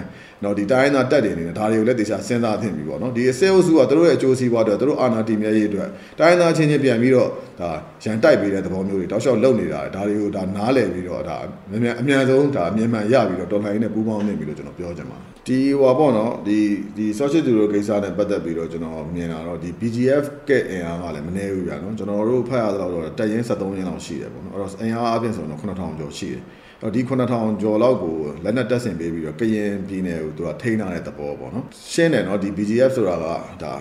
[0.44, 7.28] နော်ဒီတိုင်းသားတက်တယ်နေတယ်ဒါတွေကိုလည်းတေချာစဉ်းစားသင့်ပြီပေါ့နော်ဒီစေအုပ်စုကတို့ရဲ့အကျိုးစီးပွားအတွက်တို့အာဏာတည်မြဲရေးအတွက်တိုင်းသားချင်းချင်းပြန်ပြီးတော့
[7.60, 7.70] ဒါ
[8.02, 11.36] ရန်တိုက်ပေးတဲ့သဘောမျိုးတွေတောက်လျှောက်လုပ်နေတာဒါတွေကိုဒါနားလည်ပြီးတော့ဒါ
[11.74, 16.58] အမြန်အမြန်ဆုံးဒါအမြင်မှန်ရပြီးတော့တော်လှန်ရေးနဲ့ပူးပေါင်းနေပြီလို့ကျွန်တော်ပြောချင်ပါတယ်ဒီဟိုပေါ့နော်ဒီ
[16.96, 26.42] ဒီ social သူတို့ကိစ္စနဲ့ပတ်သက်ပြီးတော့ကျွန်တော်မြင်တာတော့ဒီ BGF ကဲအင်အားကလည်းမနည်းဘူးဗျာနော်ကျွန်တော်တို့ဖတ်ရသလောက်တော့တက်ရင်73ရင်းလောက်ရှိတယ်ပေါ့နော်အဲ့တော့အင်အားအပြင်ဆိုတော့9000ကျော်ရှိတယ်
[26.84, 33.26] တော့ဒီ9000ကျော်လောက်ကိုလက်နက်တက်ဆင်ပေးပြီးတော့ကရင်ပြည်နယ်ကိုသူကထိန်းထားတဲ့သဘောပေါ့နော်ရှင်းတယ်နော်ဒီ BGF ဆိုတာက
[33.64, 33.74] ဒါ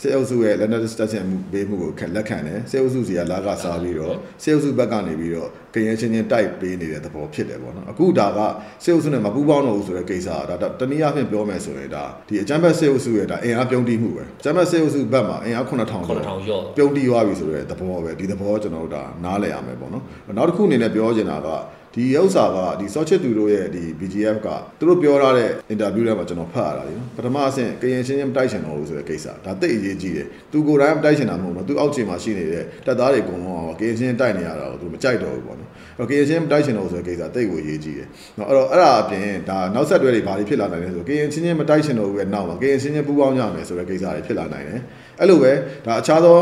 [0.00, 8.38] စေအုပ်စုရဲ့လက်နက်တက်ဆင်မှုပေးမှုကိုလက်ခံတယ်စေအုပ်စုစီကလာကစားပြီးတော့စေအုပ်စုဘက်ကနေပြီးတော့ကရင်ချင်းချင်းတိုက်ပေးနေတဲ့သဘောဖြစ်တယ်ပေါ့နော်အခုဒါက
[8.84, 20.04] စေအုပ်စုနဲ့မပူးပေါင်းတော့ဘူးဆိုတဲ့ကိစ္စကဒါတနည်းအားဖြင့်ပြောမယ်ဆိုရင်ဒါဒီအကြမ်းဖက်စေအုပ်စုရဲ့ဒါအင်အားပြုံးတိမှုပဲအကြမ်းဖက်စေအုပ်စုဘက်မှာအင်အား9000ကျော်9000ကျော်ပြုံးတိသွားပြီဆိုတဲ့သဘောပဲဒီသဘောကျွန်တော်တို့ဒါနားလည်ရမယ်ပေါ့နော်
[20.36, 21.48] နောက်တစ်ခုအနေနဲ့ပြောချင်တာက
[21.94, 24.48] ဒီဥစ္စာကဒီ Sochit သူတို့ရဲ့ဒီ BGF က
[24.78, 44.80] သူတို့ပြောထားတဲ့ interview ထဲမှာကျွန်တော်ဖတ်ရတာလေနော်ပထမအဆင့်ကရင်ချင်းချင်းမတိုက်ချင်တော့ဘူးဆိုတဲ့ကိစ္စဒါတိတ်အရေးကြီးတယ်သူကိုယ်တိုင်မတိုက်ချင်တာမဟုတ်ဘူးသူအောက်ခြေမှာရှိနေတဲ့တပ်သားတွေအကုန်လုံးကကရင်ချင်းတိုက်နေရတာကိုသူမကြိုက်တော့ဘူးပေါ့နော်အဲ့ကရင်ချင်းမတိုက်ချင်တော့ဘူးဆိုတဲ့ကိစ္စတိတ်ကိုအရေးကြီးတယ်နော်အဲ့တော့အဲ့ဒါအပြင်ဒါနောက်ဆက်တွဲတွေဘာတွေဖြစ်လာနိုင်လဲဆိုကရင်ချင်းချင်းမတိုက်ချင်တော့ဘူးရဲ့နောက်မှာကရင်ချင်းချင်းပူးပေါင်းကြမယ်ဆိုတဲ့ကိစ္စတွေဖြစ်လာနိုင်တယ်
[45.20, 45.52] အဲ့လိုပဲ
[45.86, 46.36] ဒါအခြားသော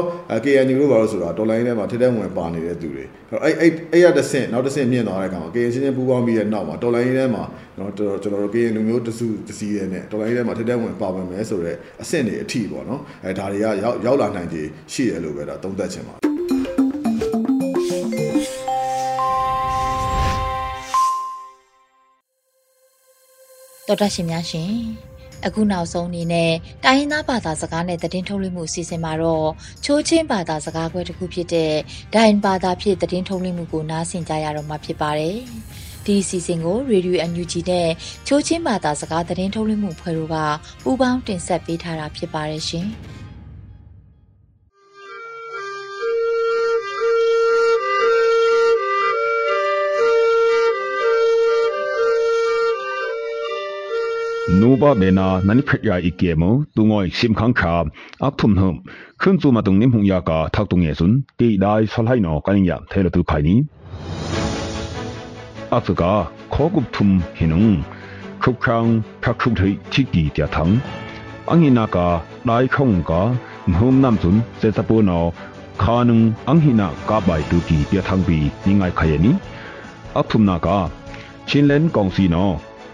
[0.44, 3.04] KNU လို့ပါလို့ဆိုတာတော်လိုင်းထဲမှာထက်တဲ့ဝင်ပါနေတဲ့သူတွေ
[3.44, 7.44] အဲ့အဲ့အဲ့ရတဲ့ဆင့်နောက်တစ်ဆင့်မြင့်သွားတဲ့အခါမှာ KN ချင်းချင်းပူးပေါင်းပြီးတဲ့နောက်မှာတော်လိုင်းထဲမှာ
[7.78, 14.62] နော်ကျွန်တော်တို့ KN လူမျိုးတစုတစည်းရဲနဲ့တော်လိုင်းထဲမှာထက်တဲ့ဝင်ပါဝင်မယ်ဆိုတော့အဆင့်တွေအထိပေါ့နော်အဲဒါတွေကရောက်ရောက်လာနိုင်ခြေ
[14.92, 16.28] ရှိတယ်လို့ပဲဒါသုံးသပ်ချင်ပါတယ်
[23.88, 25.07] တော်တရှင်များရှင်
[25.46, 26.52] အခုနောက်ဆုံးအနေနဲ့
[26.84, 29.48] တိုင်းရင်းသားဘာသာစကားနဲ့သတင်းထုတ်လွှင့်မှုအစီအစဉ်မှာတော့
[29.84, 31.74] ချိုးချင်းဘာသာစကားခွဲတစ်ခုဖြစ်တဲ့
[32.14, 35.36] ဒိုင်ဘာသာဖြစ်သတင်းထုတ်လွှင့်မှုကိုနားဆင်ကြရတော့မှာဖြစ်ပါတယ်။
[36.06, 37.88] ဒီအစီအစဉ်ကို Radio NUG နဲ့
[38.26, 40.36] ချိုးချင်းဘာသာစကားသတင်းထုတ်လွှင့်မှုဖွဲ့တို့က
[40.82, 42.88] ပူးပေါင်းတင်ဆက်ပေးထားတာဖြစ်ပါတယ်ရှင်။
[54.48, 57.84] nuba bena nani phet ya ikemo tungoi simkhang kha
[58.26, 58.76] apthum hum
[59.20, 62.20] khun chu ma tung nim hung ya ka thak tung ye sun ti dai salhai
[62.20, 63.54] no kaling ya thela tu khai ni
[65.76, 66.12] atuka
[66.52, 67.82] khogup thum hinung
[68.42, 68.88] khuk khang
[69.22, 70.72] khak khuk thei chi ki tia thang
[71.52, 72.06] angina ka
[72.48, 73.20] dai khong ka
[73.72, 75.20] mhum nam sun se sa pu no
[75.82, 79.32] kha nung anghina ka bai tu ki tia thang bi ni ngai khai ni
[80.20, 80.78] apthum na ka
[81.48, 82.46] chin len kong si no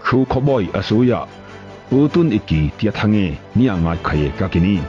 [0.05, 1.19] khu khoboi asuya
[1.93, 4.81] utun iki tiat hange ni angai khaye kakini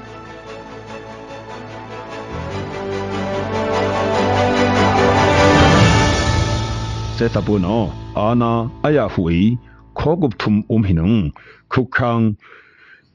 [7.16, 7.92] setapuno
[8.28, 8.52] ana
[8.86, 9.60] ayahui
[9.98, 11.36] khogupthum umhinung
[11.72, 12.24] khukhang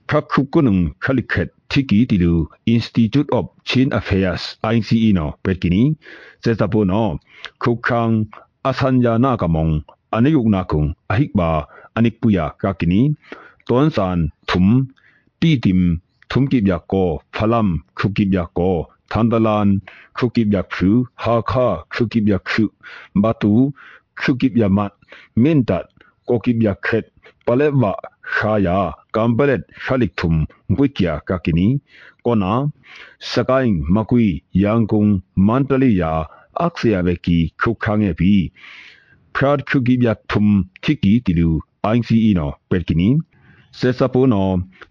[0.10, 2.34] khakhukunung khalikhet thiki tilu
[2.66, 5.84] institute of chin affairs ince no pekini
[6.44, 7.18] setapuno
[7.64, 8.30] khukhang
[8.70, 9.74] asanjana kamong
[10.16, 11.50] aniyukna kung ahikba
[11.98, 13.02] anikpuya kakini
[13.69, 14.19] ตอนสาน
[14.51, 14.67] ทุม
[15.41, 15.81] ตีติม
[16.31, 16.95] ทุมกิบยากโก
[17.35, 18.61] พลัมคุกิบยากโก
[19.13, 19.69] ทันดลาน
[20.17, 22.69] คุกิบยากคือฮาคาคุกิบยากคือ
[23.23, 23.53] บาตู
[24.21, 24.93] คุกิบยามัด
[25.41, 25.85] เมนตัด
[26.27, 27.05] โกกิบยากเข็ด
[27.47, 27.95] ปะเลวะ
[28.35, 28.79] ชายา
[29.15, 30.35] กัมเบเลตชาลิกทุม
[30.79, 31.69] วิกยากากินี
[32.25, 32.53] ก็นา
[33.31, 34.27] สกายมะกุย
[34.63, 35.07] ยังกุง
[35.47, 36.13] มันตลียา
[36.61, 38.37] อักเสียเวกีคุกขังเอบี
[39.35, 39.79] พรad คุ
[43.71, 44.49] กิบยากทุมทิกีติลู ICE เนาะเป็ดกินีစေစပုနော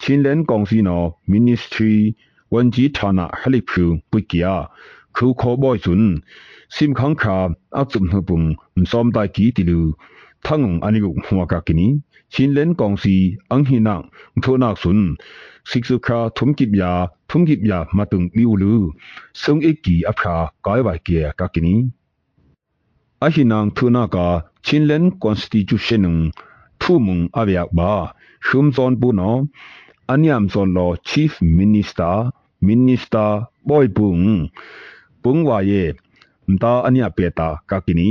[0.00, 1.94] ချင်းလန်ကောင်စီနောမင်းနစ်ထရီ
[2.52, 4.54] ဝန်ဂျီဌာနဟလိဖူပွိကီယာ
[5.16, 6.12] ခူခိုဘွိုင်ဇွန်း
[6.74, 7.36] စိမ်ခန်းခါ
[7.78, 8.46] အချုံဟပုန်
[8.78, 9.78] မစောမ်တိုင်ကီတီလူ
[10.44, 11.86] ထငုံအနိကုဟွာကကီနီ
[12.33, 13.15] ชินเลนกองซี
[13.51, 13.95] อังหินา
[14.41, 14.99] โทนักซุน
[15.69, 16.91] สิกสุขาทุมกิบยา
[17.29, 18.73] ทุมกิบยามาตุงมิวลู
[19.41, 21.75] ဆုံအိကီအဖာကာယဝကေကကနီ
[23.23, 24.27] အဟိနန်ထုနာကာ
[24.65, 26.15] ချင်းလန်ကွန်စတီကျူရှင်နုံ
[26.81, 27.91] ထူမုံအဗျာဘာ
[28.45, 29.35] ရှုံဇွန်ဘူနော
[30.11, 32.15] အနိယမ်ဇွန်လော chief minister
[32.67, 33.29] minister
[33.67, 34.25] boy bung
[35.21, 35.83] bung wa ye
[36.51, 38.09] mta anya peta kakini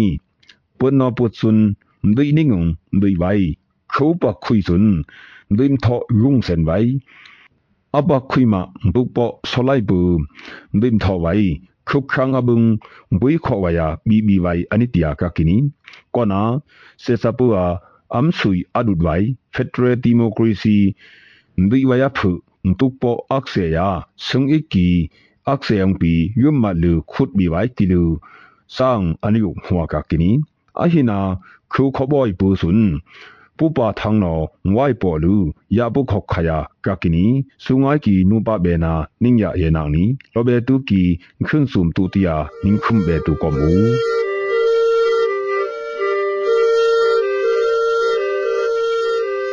[0.78, 1.58] punno putsun
[2.08, 3.14] ndui ningung ndui
[3.95, 4.85] vai khou pa khui sun
[5.51, 6.85] nduim tho rung sen vai
[7.97, 8.55] အဘခွိမ
[8.93, 9.17] ဘုပ္ပ
[9.51, 10.17] ဆလိုက်ဘူး
[10.81, 11.49] ဘိမထောဝိုင်
[11.89, 12.61] ခုခန်းအဘုံ
[13.19, 15.57] ဘွိခောဝယာဘီဘီဝိုင်အနိတယာကကိနီ
[16.15, 16.41] ကောနာ
[17.03, 17.65] စေစပူအာ
[18.13, 20.77] အမ်ဆွီအဒုဒဝိုင်ဖက်ဒရယ်ဒီမိုကရေစီ
[21.69, 22.29] ဘိဝယာဖု
[22.79, 23.03] တုပ္ပ
[23.33, 23.87] အခဆေယာ
[24.27, 24.87] ဆုံအိကီ
[25.49, 28.03] အခဆေယံပီယွမ်မလူခုတ်ဘီဝိုင်တီလူ
[28.75, 30.31] ဆောင်အနိယဟွာကကိနီ
[30.81, 31.19] အဟိနာ
[31.73, 32.93] ခုခဘွိုင်ပူဆွန်း
[33.57, 34.39] ပုပထန်းနော
[34.71, 35.35] ငွိုင်ပေါ်လူ
[35.77, 37.25] ရပုခောက်ခယာကကိနီ
[37.63, 41.01] ဆုငိုင်းကီနုပဘေနာနင်းရယေနောင်နီလောဘေတုကီ
[41.45, 43.71] ခွန်းစုံတူတယာနင်းခုမ်ဘေတုကမူ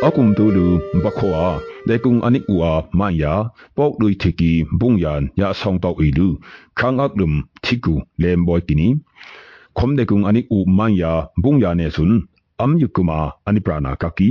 [0.06, 0.66] အကုမ်တူလူ
[1.04, 1.42] ဘခွာ
[1.88, 3.32] ဒေကုံအနိကွာမန်ယာ
[3.76, 6.26] ပေါက်လူတီကီဘုံယန်ယာဆောင်တောက်အီလူ
[6.78, 7.30] ခန်းအကလုံ
[7.64, 8.88] တီကူလေမ်ဘွိုကီနီ
[9.76, 11.12] ခွမ်ဒေကုံအနိဥမန်ယာ
[11.42, 12.18] ဘုံယာနေဆွန်း
[12.64, 14.29] am yukuma ani prana kaki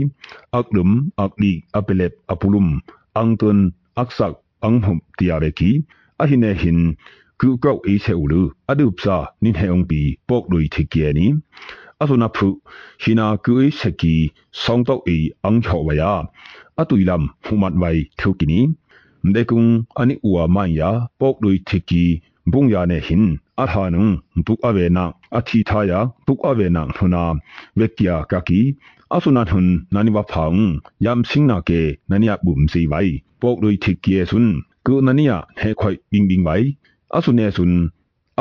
[0.59, 0.91] aklum
[1.23, 2.67] akli apelep apulum
[3.19, 3.59] angtun
[4.01, 4.35] aksak
[4.67, 5.71] anghum tiare ki
[6.23, 6.79] ahine hin
[7.39, 8.41] ku kau e se ulu
[8.71, 11.27] adupsa nin heong pi pok lui thikie ni
[12.01, 12.47] asuna phu
[13.03, 14.15] hina ku e seki
[14.63, 15.17] songtok e
[15.47, 16.13] ang chawaya
[16.81, 18.59] atuilam humat wai thukini
[19.27, 20.89] mdekung ani uwa manya
[22.45, 25.05] pok lui thiki bungya ne hin athanung buk avena
[25.37, 27.23] athi thaya buk avena huna
[27.77, 28.61] vekya kaki
[29.15, 33.09] asuna thun nani wa phang yam singna ke nania bum si vai
[33.41, 34.47] pok loi thikye sun
[34.85, 36.63] ku nania he khoi bing bing vai
[37.17, 37.73] asune sun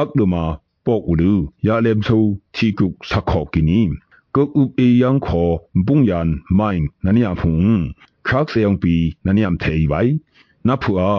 [0.02, 0.44] akduma
[0.86, 1.32] pok ulu
[1.66, 2.18] ya lem so
[2.54, 3.80] thi ku sakho kini
[4.34, 5.44] ko up e yang kho
[5.86, 7.92] bungyan main nania phung
[8.28, 10.08] khak se yong pi naniam thei vai
[10.66, 11.10] na phua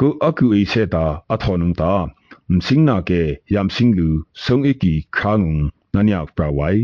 [0.00, 2.15] ko aku e se ta athonung ta 唔
[2.54, 3.20] msing na ke
[3.54, 4.08] yam sing lu
[4.44, 5.58] song ik ki kha ngun
[5.94, 6.80] နန်ယောက်ပြဝိုင်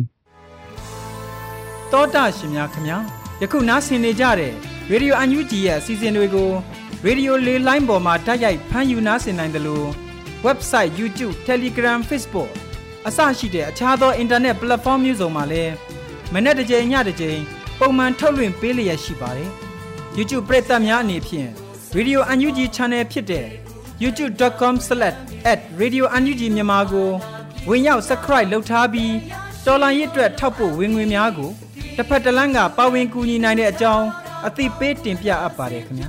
[1.92, 2.98] တောတာရှင်များခင်ဗျာ
[3.42, 4.52] ယခုနားဆင်နေကြတဲ့
[4.90, 6.50] ရေဒီယိုအန်ယူဂျီရဲ့အစီအစဉ်တွေကို
[7.04, 9.88] ရေဒီယိုလေးလိုင်းပေါ်မှာတိုက်ရိုက်ဖမ်းယူနားဆင်နိုင်တယ်လို့
[10.46, 12.50] website YouTube Telegram Facebook
[13.06, 15.72] အစရှိတဲ့အခြားသော internet platform မျိုးစုံမှာလည်း
[16.32, 17.40] မနေ့တစ်ကြိမ်ညတစ်ကြိမ်
[17.78, 19.50] ပုံမှန်ထုတ်လွှင့်ပေးလျက်ရှိပါတယ်
[20.16, 21.50] YouTube ပရိသတ်များအနေဖြင့်
[21.96, 23.61] Radio UNG Channel ဖြစ်တဲ့
[24.02, 27.08] youtube.com/radiounug မြန်မာကို
[27.68, 29.12] ဝင်ရောက် subscribe လုပ်ထားပြီး
[29.66, 31.50] တော်လိုင်းရစ်အတွက်ထောက်ပို့ဝင်ငွေများကို
[31.96, 34.06] တစ်ဖက်တစ်လမ်းကပါဝင်ကူညီနိုင်တဲ့အကြောင်း
[34.46, 36.08] အသိပေးတင်ပြအပ်ပါတယ်ခင်ဗျာ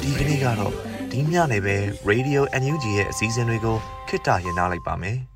[0.00, 0.74] ဒီကနေ့ကတော့
[1.10, 1.76] ဒီညနေပဲ
[2.10, 3.76] Radio NUG ရဲ့အစည်းအဝေးကို
[4.08, 5.18] ခਿੱတရနာလိုက်ပါမယ်။